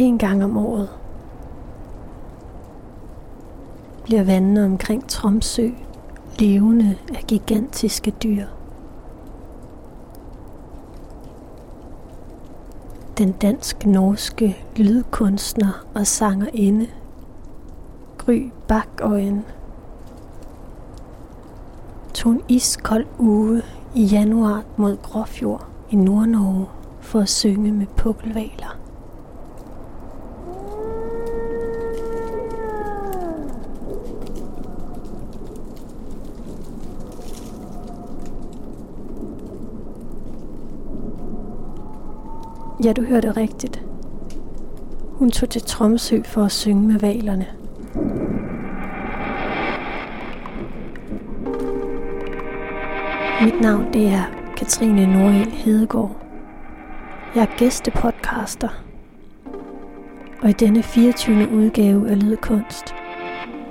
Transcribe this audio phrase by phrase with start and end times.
[0.00, 0.88] En gang om året
[4.04, 5.68] bliver vandene omkring Tromsø
[6.38, 8.44] levende af gigantiske dyr.
[13.18, 16.86] Den dansk-norske lydkunstner og sangerinde
[18.18, 19.44] Gry Bakøjen
[22.14, 23.62] tog en iskold uge
[23.94, 26.66] i januar mod Gråfjord i Nordnorge
[27.00, 28.79] for at synge med pukkelvaler.
[42.84, 43.82] Ja, du hørte rigtigt.
[45.12, 47.46] Hun tog til Tromsø for at synge med valerne.
[53.44, 54.22] Mit navn det er
[54.56, 56.16] Katrine Nordel Hedegaard.
[57.34, 58.68] Jeg er gæstepodcaster.
[60.42, 61.48] Og i denne 24.
[61.52, 62.94] udgave af Lydkunst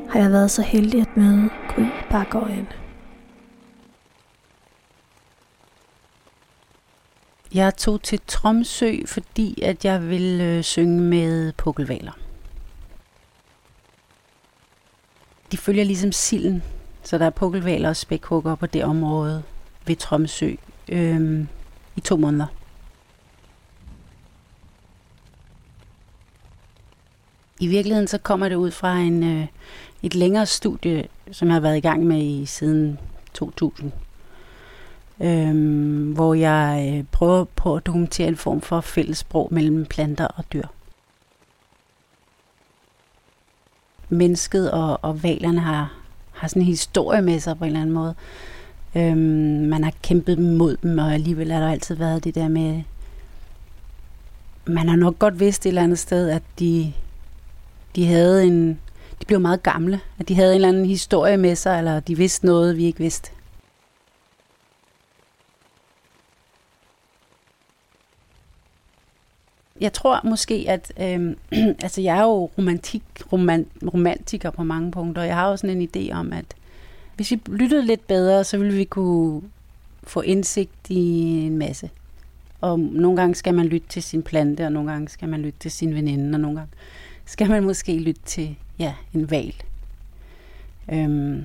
[0.10, 2.68] har jeg været så heldig at møde Gry Bakøjen.
[7.54, 12.12] Jeg tog til Tromsø, fordi at jeg ville øh, synge med pukkelvaler.
[15.52, 16.64] De følger ligesom silden,
[17.04, 19.44] så der er pukkelvaler og spækhugger på det område
[19.86, 20.56] ved Tromsø
[20.90, 21.46] øh,
[21.96, 22.48] i to måneder.
[27.60, 29.48] I virkeligheden så kommer det ud fra en, øh,
[30.04, 33.00] et længere studie, som jeg har været i gang med i siden
[33.34, 33.92] 2000
[35.20, 40.44] øhm, hvor jeg øh, prøver på at dokumentere en form for fællessprog mellem planter og
[40.54, 40.68] dyr.
[44.10, 45.94] Mennesket og, og valerne har,
[46.32, 48.16] har sådan en historie med sig på en eller anden måde.
[48.96, 52.82] Øhm, man har kæmpet mod dem, og alligevel har der altid været det der med...
[54.66, 56.94] Man har nok godt vidst et eller andet sted, at de,
[57.96, 58.80] de havde en...
[59.22, 62.18] De blev meget gamle, at de havde en eller anden historie med sig, eller de
[62.18, 63.32] vidste noget, vi ikke vidste.
[69.82, 71.36] Jeg tror måske, at øh,
[71.84, 75.24] altså jeg er jo romantik, roman, romantiker på mange punkter.
[75.24, 76.46] Jeg har jo sådan en idé om, at
[77.16, 79.42] hvis vi lyttede lidt bedre, så ville vi kunne
[80.04, 81.02] få indsigt i
[81.46, 81.90] en masse.
[82.62, 85.60] Og nogle gange skal man lytte til sin plante, og nogle gange skal man lytte
[85.60, 86.72] til sin veninde, og nogle gange
[87.26, 89.54] skal man måske lytte til ja, en val.
[90.92, 91.36] Øhm,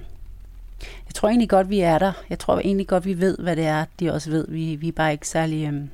[0.80, 2.12] jeg tror egentlig godt, vi er der.
[2.30, 4.46] Jeg tror egentlig godt, vi ved, hvad det er, de også ved.
[4.48, 5.88] Vi, vi er bare ikke særlig øhm,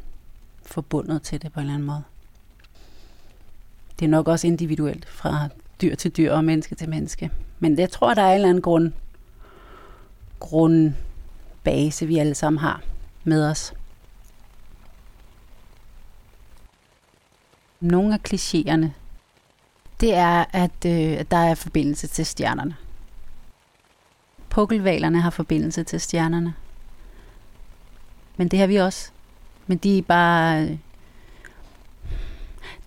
[0.63, 2.03] forbundet til det på en eller anden måde
[4.01, 5.49] det er nok også individuelt fra
[5.83, 7.31] dyr til dyr og menneske til menneske.
[7.59, 8.93] Men jeg tror, der er en eller anden grund,
[10.41, 12.83] grundbase, vi alle sammen har
[13.25, 13.75] med os.
[17.81, 18.87] Nogle af klichéerne,
[20.01, 22.77] det er, at, øh, at der er forbindelse til stjernerne.
[24.49, 26.55] Pukkelvalerne har forbindelse til stjernerne.
[28.37, 29.11] Men det har vi også.
[29.67, 30.79] Men de er bare øh,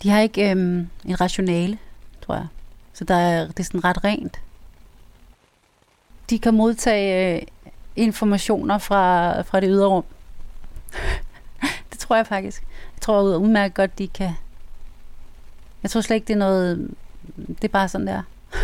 [0.03, 1.77] de har ikke øhm, en rationale,
[2.25, 2.47] tror jeg.
[2.93, 4.41] Så der er, det er sådan ret rent.
[6.29, 7.41] De kan modtage øh,
[7.95, 10.05] informationer fra, fra det ydre rum.
[11.91, 12.61] det tror jeg faktisk.
[12.95, 14.31] Jeg tror udmærket godt, de kan...
[15.83, 16.91] Jeg tror slet ikke, det er noget...
[17.47, 18.21] Det er bare sådan der.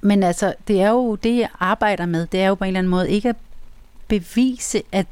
[0.00, 2.26] Men altså, det er jo det, jeg arbejder med.
[2.26, 3.36] Det er jo på en eller anden måde ikke at
[4.08, 5.06] bevise, at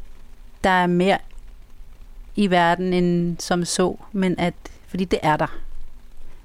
[0.65, 1.19] der er mere
[2.38, 4.54] i verden end som så, men at,
[4.87, 5.60] fordi det er der.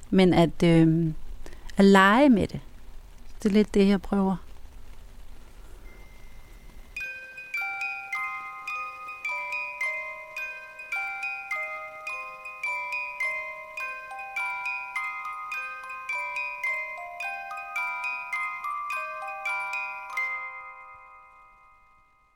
[0.10, 1.14] Men at, øh,
[1.78, 2.60] at lege med det,
[3.44, 4.36] det er lidt det, jeg prøver.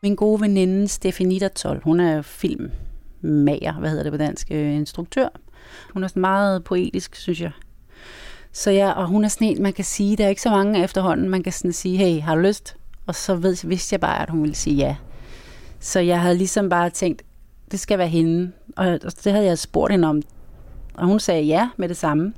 [0.03, 2.71] Min gode veninde Stefanita Dertol, hun er film
[3.21, 5.27] mager, hvad hedder det på dansk, øh, instruktør.
[5.93, 7.51] Hun er sådan meget poetisk, synes jeg.
[8.51, 10.83] Så ja, og hun er sådan en, man kan sige, der er ikke så mange
[10.83, 12.75] efterhånden, man kan sådan sige, hey, har du lyst?
[13.05, 14.95] Og så ved, vidste jeg bare, at hun ville sige ja.
[15.79, 17.21] Så jeg havde ligesom bare tænkt,
[17.71, 18.51] det skal være hende.
[18.75, 20.21] Og det havde jeg spurgt hende om.
[20.93, 22.33] Og hun sagde ja med det samme.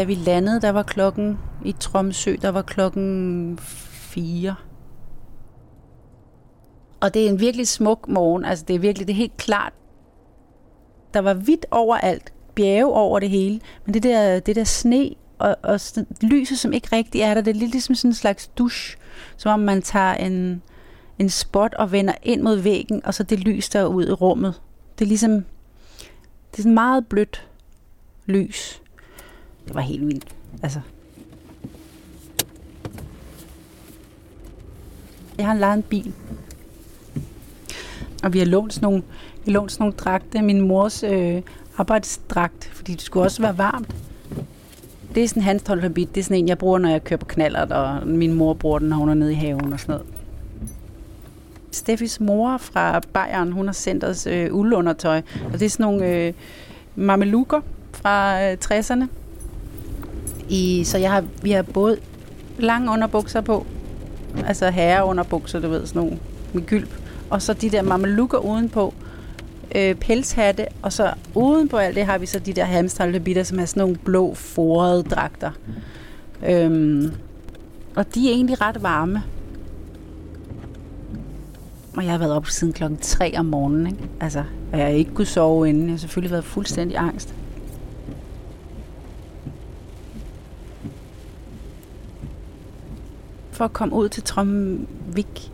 [0.00, 4.54] Da vi landede, der var klokken i Tromsø, der var klokken 4.
[7.00, 8.44] Og det er en virkelig smuk morgen.
[8.44, 9.72] Altså det er virkelig, det er helt klart.
[11.14, 12.32] Der var hvidt overalt.
[12.54, 13.60] Bjerge over det hele.
[13.84, 15.80] Men det der, det der sne og, og
[16.22, 18.96] lyset, som ikke rigtig er der, det er lidt ligesom sådan en slags dusch.
[19.36, 20.62] Som om man tager en,
[21.18, 24.12] en spot og vender ind mod væggen, og så det lys, der er ud i
[24.12, 24.60] rummet.
[24.98, 25.32] Det er ligesom,
[26.50, 27.48] det er sådan meget blødt
[28.26, 28.82] lys.
[29.70, 30.24] Det var helt vildt.
[30.62, 30.80] Altså.
[35.38, 36.12] Jeg har lejet en bil.
[38.22, 39.02] Og vi har lånt sådan nogle,
[39.44, 40.42] vi har lånt sådan nogle dragte.
[40.42, 41.42] Min mors øh,
[41.76, 43.94] arbejdsdragt, fordi det skulle også være varmt.
[45.14, 46.14] Det er sådan hans habit.
[46.14, 48.78] Det er sådan en, jeg bruger, når jeg kører på knallert, og min mor bruger
[48.78, 50.06] den, når hun er nede i haven og sådan noget.
[51.70, 55.22] Steffis mor fra Bayern, hun har sendt os øh, uldundertøj.
[55.52, 56.32] Og det er sådan nogle øh,
[56.96, 57.60] mamelukker
[57.92, 59.19] fra øh, 60'erne.
[60.50, 61.96] I, så jeg har, vi har både
[62.58, 63.66] lange underbukser på,
[64.46, 66.18] altså herre underbukser, du ved, sådan nogle
[66.52, 66.90] med gylp,
[67.30, 68.94] og så de der mamelukker udenpå,
[69.74, 73.64] øh, pelshatte, og så udenpå alt det har vi så de der hamsterlebitter, som er
[73.64, 75.50] sådan nogle blå, forede dragter.
[76.46, 77.12] Øhm,
[77.96, 79.22] og de er egentlig ret varme.
[81.96, 83.98] Og jeg har været op siden klokken 3 om morgenen, ikke?
[84.20, 85.84] Altså, og jeg har ikke kunne sove inden.
[85.84, 87.34] Jeg har selvfølgelig været fuldstændig angst.
[93.60, 95.52] For at komme ud til Tromvik,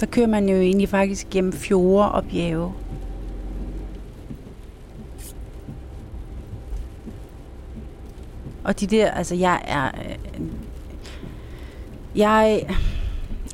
[0.00, 2.72] der kører man jo egentlig faktisk gennem fjorde og bjerge.
[8.64, 9.86] Og de der, altså jeg er...
[9.86, 10.46] Øh,
[12.16, 12.68] jeg...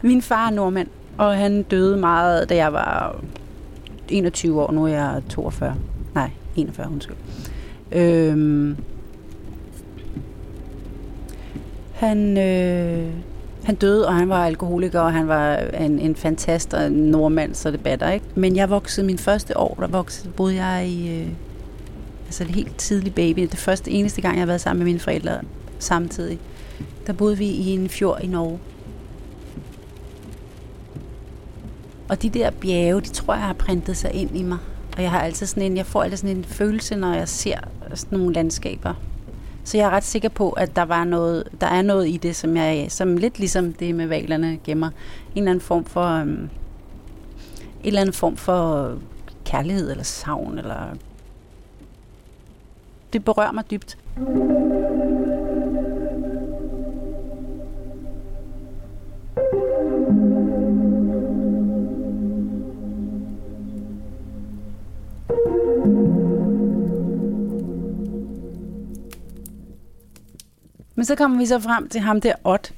[0.03, 0.89] Min far er nordmand,
[1.19, 3.21] og han døde meget, da jeg var
[4.09, 4.73] 21 år.
[4.73, 5.77] Nu er jeg 42.
[6.15, 7.17] Nej, 41, undskyld.
[7.93, 8.77] Øhm,
[11.95, 13.32] han, øh,
[13.65, 17.55] han døde, og han var alkoholiker, og han var en, en fantast og en nordmand,
[17.55, 18.27] så det batter, ikke?
[18.35, 21.21] Men jeg voksede min første år, der voksede, boede jeg i...
[21.21, 21.29] Øh,
[22.27, 23.41] altså helt tidlig baby.
[23.41, 25.41] Det første eneste gang, jeg har været sammen med mine forældre
[25.79, 26.39] samtidig.
[27.07, 28.59] Der boede vi i en fjord i Norge.
[32.09, 34.59] Og de der bjerge, de tror jeg har printet sig ind i mig.
[34.97, 37.59] Og jeg har altid sådan en, jeg får altid sådan en følelse, når jeg ser
[37.95, 38.95] sådan nogle landskaber.
[39.65, 42.37] Så jeg er ret sikker på, at der var noget, der er noget i det,
[42.37, 44.87] som jeg, som lidt ligesom det med valerne gemmer.
[44.87, 44.93] En
[45.37, 46.51] eller anden form for, øhm, en
[47.83, 48.93] eller anden form for
[49.45, 50.95] kærlighed eller savn eller
[53.13, 53.99] det berører mig dybt.
[70.95, 72.75] Men så kommer vi så frem til ham der Ott.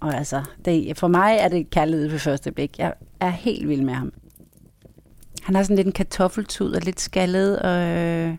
[0.00, 2.78] Og altså, det, for mig er det kærlighed ved første blik.
[2.78, 4.12] Jeg er helt vild med ham.
[5.42, 8.36] Han har sådan lidt en kartoffeltud og lidt skaldet, og øh,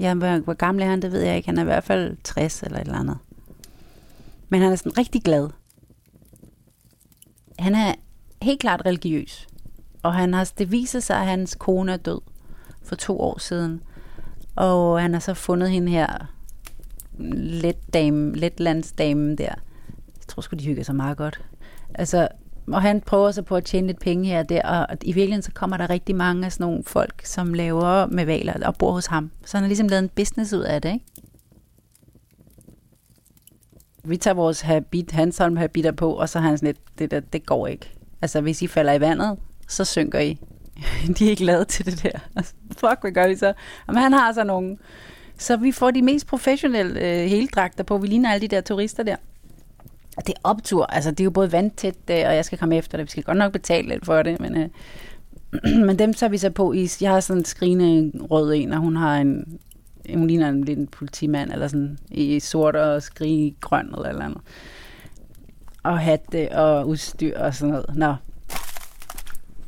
[0.00, 1.48] Ja, hvor, hvor gammel er han, det ved jeg ikke.
[1.48, 3.18] Han er i hvert fald 60 eller et eller andet.
[4.48, 5.48] Men han er sådan rigtig glad.
[7.58, 7.94] Han er
[8.42, 9.48] helt klart religiøs.
[10.02, 12.20] Og han har, det viser sig, at hans kone er død
[12.82, 13.82] for to år siden.
[14.56, 16.34] Og han har så fundet hende her
[17.32, 19.54] let dame, letlandsdamen der.
[20.18, 21.40] Jeg tror sgu, de hygger sig meget godt.
[21.94, 22.28] Altså,
[22.66, 25.42] og han prøver så på at tjene lidt penge her og der, og i virkeligheden
[25.42, 28.92] så kommer der rigtig mange af sådan nogle folk, som laver med valer og bor
[28.92, 29.30] hos ham.
[29.44, 31.04] Så han har ligesom lavet en business ud af det, ikke?
[34.04, 37.20] Vi tager vores habit, Hansholm habiter på, og så har han sådan lidt, det der,
[37.20, 37.90] det går ikke.
[38.22, 40.38] Altså, hvis I falder i vandet, så synker I.
[41.18, 42.18] de er ikke lavet til det der.
[42.36, 43.52] Altså, fuck, hvad gør vi så?
[43.86, 44.76] Men han har så nogle...
[45.40, 47.98] Så vi får de mest professionelle øh, heldragter på.
[47.98, 49.16] Vi ligner alle de der turister der
[50.26, 50.86] det er optur.
[50.86, 53.06] Altså, det er jo både vandtæt, øh, og jeg skal komme efter det.
[53.06, 54.68] Vi skal godt nok betale lidt for det, men, øh,
[55.86, 56.88] men dem tager vi så på i.
[57.00, 59.58] Jeg har sådan en skrigende rød en, og hun har en,
[60.14, 64.40] hun ligner en lille politimand, eller sådan i sort og skrig grøn, eller eller andet.
[65.82, 67.96] Og hatte øh, og udstyr og sådan noget.
[67.96, 68.14] Nå.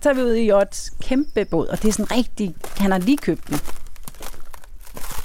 [0.00, 2.98] Så er vi ude i Jots kæmpe båd, og det er sådan rigtig, han har
[2.98, 3.81] lige købt den.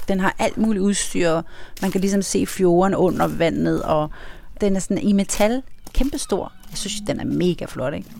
[0.08, 1.42] Den har alt muligt udstyr.
[1.82, 4.10] Man kan ligesom se fjorden under vandet, og
[4.60, 5.62] den er sådan i metal,
[5.92, 6.52] kæmpestor.
[6.70, 8.10] Jeg synes, den er mega flot, ikke?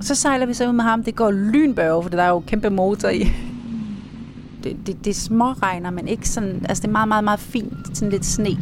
[0.00, 1.04] Så sejler vi så ud med ham.
[1.04, 3.32] Det går lynbørge, for der er jo kæmpe motor i.
[4.64, 6.66] Det, det, det små regner, men ikke sådan...
[6.68, 7.72] Altså, det er meget, meget, meget fint.
[7.94, 8.56] Sådan lidt sne.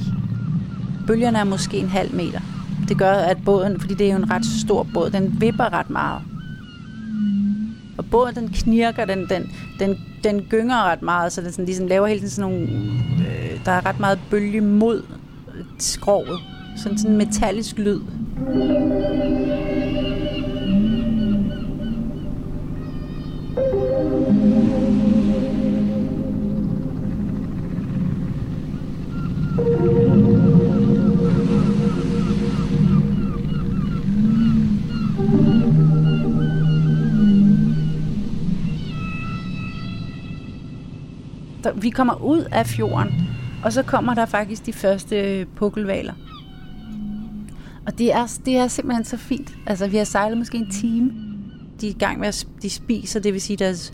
[1.07, 2.41] Bølgerne er måske en halv meter.
[2.89, 5.91] Det gør, at båden, fordi det er jo en ret stor båd, den vipper ret
[5.91, 6.23] meget.
[8.15, 11.87] Og båden, den knirker, den, den, den den gynger ret meget, så den sådan, ligesom
[11.87, 12.67] laver hele tiden sådan nogle...
[13.19, 15.03] Øh, der er ret meget bølge mod
[15.79, 16.41] skroget.
[16.77, 18.01] Sådan sådan en metallisk lyd.
[41.77, 43.13] Vi kommer ud af fjorden,
[43.65, 46.13] og så kommer der faktisk de første pukkelvaler.
[47.87, 49.55] Og det er, det er simpelthen så fint.
[49.67, 51.13] Altså, vi har sejlet måske en time.
[51.81, 53.93] De er i gang med at de spiser, det vil sige, deres,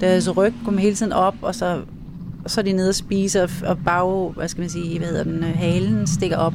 [0.00, 1.82] deres ryg kommer hele tiden op, og så,
[2.44, 5.24] og så er de nede og spiser, og bag, hvad skal man sige, hvad hedder
[5.24, 6.54] den, halen stikker op.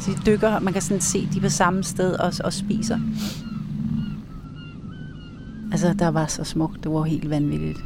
[0.00, 2.98] Så de dykker, man kan sådan se, de er på samme sted og, og spiser.
[5.72, 7.78] Altså, der var så smukt, det var helt vanvittigt.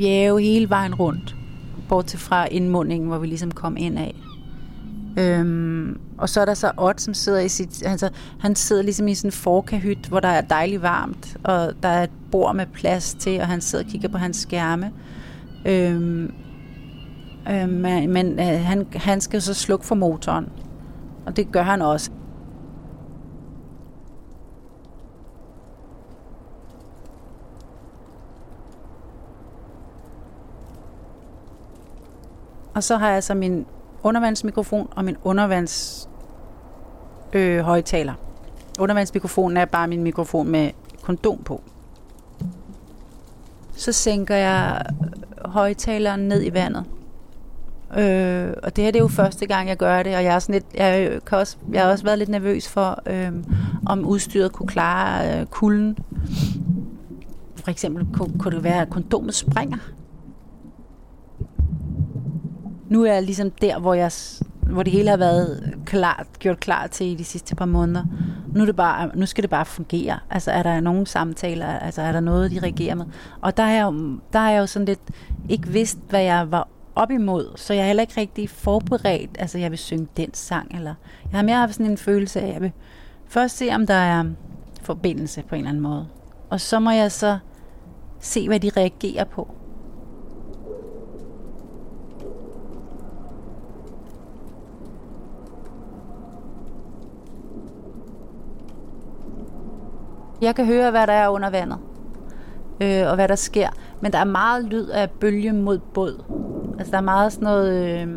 [0.00, 1.36] Bjerge hele vejen rundt,
[1.88, 4.14] bortset fra indmundingen, hvor vi ligesom kom ind af.
[5.18, 7.86] Øhm, og så er der så Ott, som sidder i sit...
[7.86, 11.88] Altså, han sidder ligesom i sådan en forkahyt, hvor der er dejligt varmt, og der
[11.88, 14.92] er et bord med plads til, og han sidder og kigger på hans skærme.
[15.66, 16.32] Øhm,
[17.50, 20.48] øhm, men øh, han, han skal så slukke for motoren,
[21.26, 22.10] og det gør han også.
[32.80, 33.66] Og så har jeg altså min
[34.02, 36.08] undervandsmikrofon og min undervands
[37.32, 38.14] øh, højtaler.
[38.78, 40.70] Undervandsmikrofonen er bare min mikrofon med
[41.02, 41.62] kondom på.
[43.76, 44.84] Så sænker jeg
[45.44, 46.84] højtaleren ned i vandet.
[47.98, 50.38] Øh, og det her det er jo første gang, jeg gør det, og jeg, er
[50.38, 53.32] sådan lidt, jeg, øh, kan også, jeg har også været lidt nervøs for, øh,
[53.86, 55.98] om udstyret kunne klare øh, kulden.
[57.56, 59.78] For eksempel kunne, kunne det være, at kondomet springer
[62.90, 64.10] nu er jeg ligesom der, hvor, jeg,
[64.60, 68.04] hvor det hele har været klart, gjort klar til i de sidste par måneder.
[68.54, 70.18] Nu, er det bare, nu skal det bare fungere.
[70.30, 73.04] Altså er der nogen samtaler, altså er der noget, de reagerer med.
[73.40, 75.00] Og der er jeg jo, der er jeg jo sådan lidt
[75.48, 79.58] ikke vidst, hvad jeg var op imod, så jeg er heller ikke rigtig forberedt, altså
[79.58, 80.94] jeg vil synge den sang, eller
[81.30, 82.72] jeg har mere haft sådan en følelse af, at jeg vil
[83.28, 84.24] først se, om der er
[84.82, 86.06] forbindelse på en eller anden måde.
[86.50, 87.38] Og så må jeg så
[88.20, 89.54] se, hvad de reagerer på.
[100.40, 101.78] Jeg kan høre, hvad der er under vandet,
[102.80, 103.68] øh, og hvad der sker.
[104.00, 106.24] Men der er meget lyd af bølge mod båd.
[106.78, 108.08] Altså, der er meget sådan noget, øh,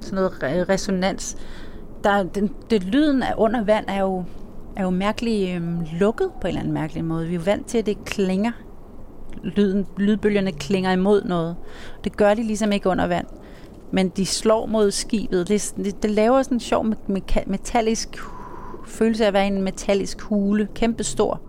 [0.00, 1.36] sådan noget resonans.
[2.04, 4.24] Der, den, det, lyden af under vand er jo,
[4.76, 5.62] er jo mærkeligt øh,
[6.00, 7.26] lukket på en eller anden mærkelig måde.
[7.26, 8.52] Vi er jo vant til, at det klinger.
[9.42, 11.56] Lyden, lydbølgerne klinger imod noget.
[12.04, 13.26] Det gør de ligesom ikke under vand.
[13.90, 15.48] Men de slår mod skibet.
[15.48, 16.86] Det, det, det laver sådan en sjov
[17.46, 18.18] metallisk
[18.92, 21.40] følelse af at være en metallisk hule, kæmpe stor.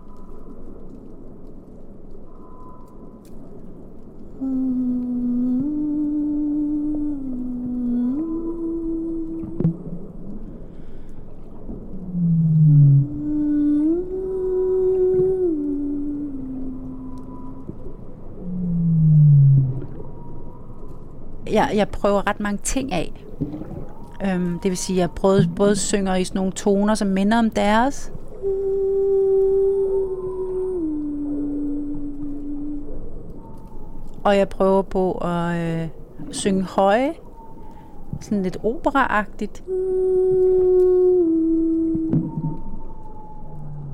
[21.52, 23.24] Jeg, jeg prøver ret mange ting af.
[24.26, 27.38] Øhm, det vil sige, at jeg både, både synger i sådan nogle toner, som minder
[27.38, 28.12] om deres.
[34.24, 35.88] Og jeg prøver på at øh,
[36.30, 37.14] synge høje,
[38.20, 39.64] sådan lidt operaagtigt.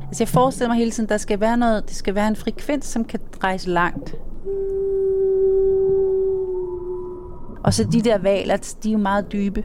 [0.07, 2.85] Altså jeg forestiller mig hele tiden, der skal være noget, det skal være en frekvens,
[2.85, 4.17] som kan rejse langt.
[7.65, 9.65] Og så de der valer, de er jo meget dybe.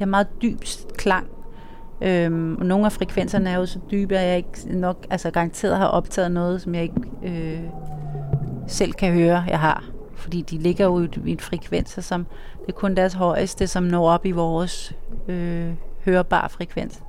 [0.00, 0.60] Det har meget dyb
[0.96, 1.26] klang.
[2.02, 5.76] Øhm, og nogle af frekvenserne er jo så dybe, at jeg ikke nok altså garanteret
[5.76, 7.60] har optaget noget, som jeg ikke øh,
[8.66, 9.84] selv kan høre, jeg har.
[10.14, 12.26] Fordi de ligger jo i en frekvenser, som
[12.60, 14.94] det er kun deres højeste, som når op i vores
[15.28, 15.70] øh,
[16.04, 17.02] hørbare frekvens.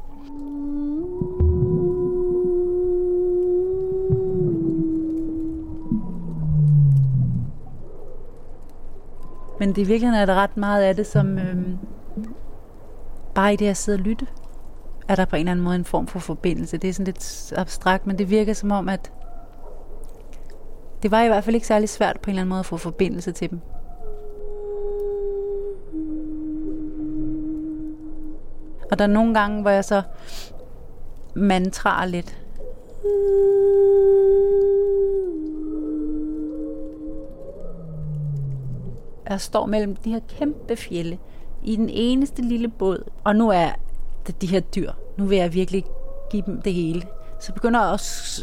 [9.60, 11.56] Men det i virkeligheden er der ret meget af det, som, øh,
[13.36, 14.28] bare i det at sidde og lytte,
[15.08, 16.78] er der på en eller anden måde en form for forbindelse.
[16.78, 19.12] Det er sådan lidt abstrakt, men det virker som om, at
[21.04, 22.78] det var i hvert fald ikke særlig svært på en eller anden måde at få
[22.78, 23.60] forbindelse til dem.
[28.92, 30.02] Og der er nogle gange, hvor jeg så
[31.36, 32.38] mantraer lidt.
[39.30, 41.20] Jeg står mellem de her kæmpe fjelle
[41.64, 43.70] i den eneste lille båd, og nu er
[44.28, 44.92] det de her dyr.
[45.18, 45.84] Nu vil jeg virkelig
[46.32, 47.04] give dem det hele.
[47.42, 47.80] Så begynder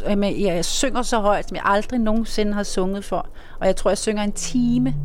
[0.07, 3.27] jeg at jeg synger så højt, som jeg aldrig nogensinde har sunget for.
[3.59, 4.95] Og jeg tror, jeg synger en time.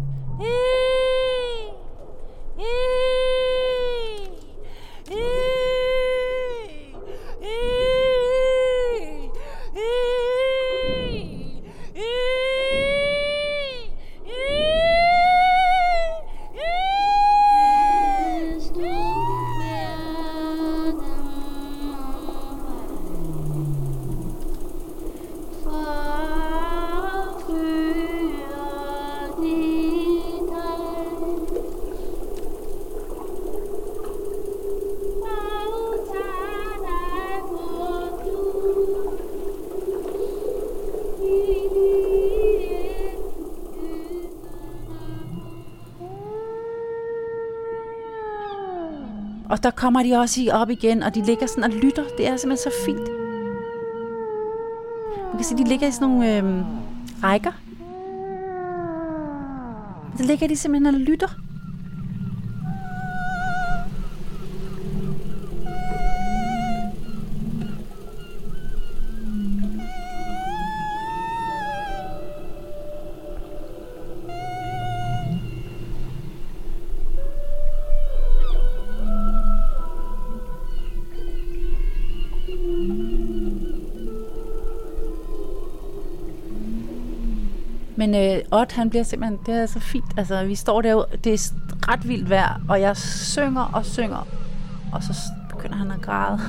[49.55, 52.05] Og der kommer de også op igen, og de ligger sådan og lytter.
[52.19, 53.09] Det er simpelthen så fint.
[55.29, 56.65] Man kan se, de ligger i sådan nogle øh,
[57.23, 57.53] rækker.
[60.17, 61.44] Så ligger de simpelthen og lytter.
[88.07, 90.05] Men øh, Ott, han bliver simpelthen, det er så fint.
[90.17, 91.53] Altså, vi står derude, det er
[91.89, 94.27] ret vildt vejr, og jeg synger og synger,
[94.93, 95.13] og så
[95.51, 96.41] begynder han at græde.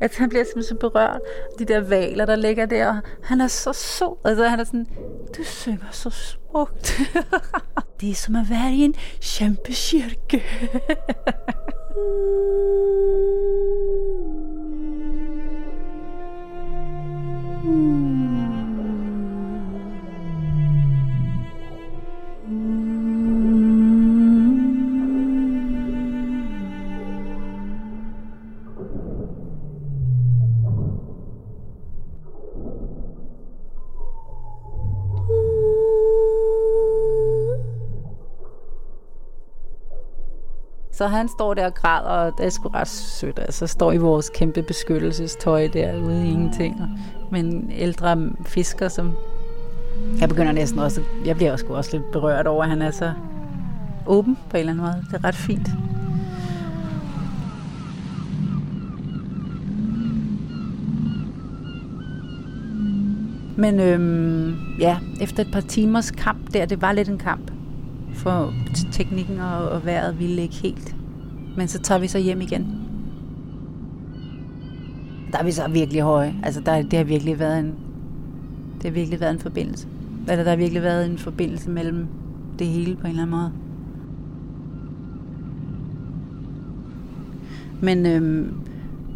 [0.00, 1.20] at han bliver simpelthen så berørt.
[1.58, 4.16] De der valer, der ligger der, han er så sød.
[4.24, 4.86] Altså, han er sådan,
[5.36, 7.00] du synger så smukt.
[8.00, 10.44] det er som at være i en kæmpe kirke.
[40.96, 43.38] Så han står der og græder, og det er sgu ret sødt.
[43.38, 46.80] Altså, står i vores kæmpe beskyttelsestøj der ude i ingenting.
[47.30, 49.12] Men ældre fisker, som...
[50.20, 51.00] Jeg begynder næsten også...
[51.24, 53.12] Jeg bliver også, også lidt berørt over, at han er så
[54.06, 55.04] åben på en eller anden måde.
[55.10, 55.68] Det er ret fint.
[63.56, 67.50] Men øhm, ja, efter et par timers kamp der, det var lidt en kamp,
[68.14, 68.54] for
[68.92, 70.96] teknikken og, og vejret ville ikke helt.
[71.56, 72.80] Men så tager vi så hjem igen.
[75.32, 76.34] Der er vi så virkelig høje.
[76.42, 77.74] Altså, der, det har virkelig været en,
[78.76, 79.88] det har virkelig været en forbindelse.
[80.28, 82.06] Eller der har virkelig været en forbindelse mellem
[82.58, 83.52] det hele på en eller anden måde.
[87.80, 88.54] Men, øhm,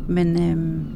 [0.08, 0.86] men, øhm,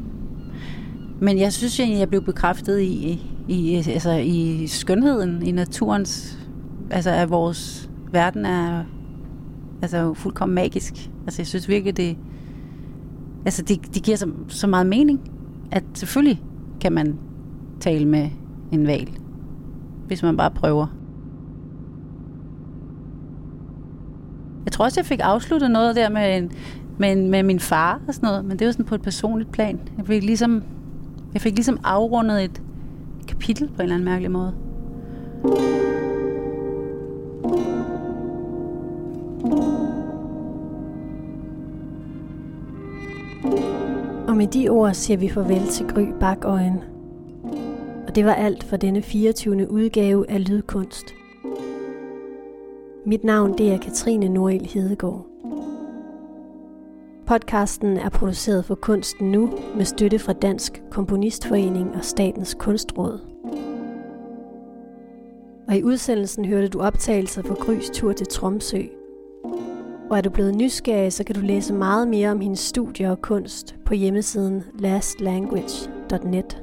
[1.20, 6.38] men jeg synes egentlig, jeg blev bekræftet i, i, altså, i skønheden, i naturens,
[6.90, 8.84] altså af vores verden er
[9.82, 11.10] altså fuldkommen magisk.
[11.26, 12.16] Altså jeg synes virkelig, det,
[13.44, 15.20] altså det, det giver så, så meget mening,
[15.70, 16.42] at selvfølgelig
[16.80, 17.18] kan man
[17.80, 18.30] tale med
[18.72, 19.08] en val,
[20.06, 20.86] hvis man bare prøver.
[24.64, 26.52] Jeg tror også, jeg fik afsluttet noget der med, en,
[26.98, 29.52] med, en, med min far og sådan noget, men det var sådan på et personligt
[29.52, 29.80] plan.
[29.98, 30.62] Jeg fik ligesom,
[31.32, 32.62] jeg fik ligesom afrundet et
[33.28, 34.54] kapitel på en eller anden mærkelig måde.
[44.32, 46.84] Og med de ord siger vi farvel til Gry Bakøjen.
[48.06, 49.70] Og det var alt for denne 24.
[49.70, 51.14] udgave af Lydkunst.
[53.06, 55.26] Mit navn det er Katrine Noel Hedegaard.
[57.26, 63.18] Podcasten er produceret for Kunsten Nu med støtte fra Dansk Komponistforening og Statens Kunstråd.
[65.68, 68.82] Og i udsendelsen hørte du optagelser fra Grys tur til Tromsø–
[70.12, 73.22] og er du blevet nysgerrig, så kan du læse meget mere om hendes studier og
[73.22, 76.62] kunst på hjemmesiden lastlanguage.net.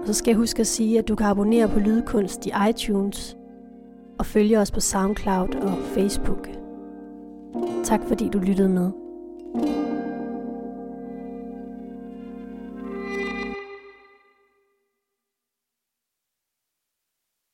[0.00, 3.36] Og så skal jeg huske at sige, at du kan abonnere på Lydkunst i iTunes,
[4.18, 6.48] og følge os på SoundCloud og Facebook.
[7.84, 8.90] Tak fordi du lyttede med.